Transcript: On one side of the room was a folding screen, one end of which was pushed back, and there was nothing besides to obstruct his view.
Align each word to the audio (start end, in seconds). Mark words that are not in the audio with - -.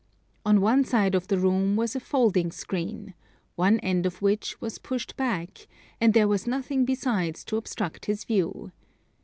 On 0.43 0.61
one 0.61 0.83
side 0.83 1.13
of 1.13 1.27
the 1.27 1.37
room 1.37 1.75
was 1.75 1.95
a 1.95 1.99
folding 1.99 2.51
screen, 2.51 3.13
one 3.55 3.77
end 3.81 4.07
of 4.07 4.19
which 4.19 4.59
was 4.59 4.79
pushed 4.79 5.15
back, 5.15 5.67
and 6.01 6.15
there 6.15 6.27
was 6.27 6.47
nothing 6.47 6.85
besides 6.85 7.45
to 7.45 7.55
obstruct 7.57 8.07
his 8.07 8.23
view. 8.23 8.71